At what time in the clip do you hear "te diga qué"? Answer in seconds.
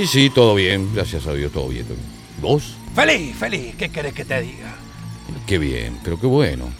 4.24-5.58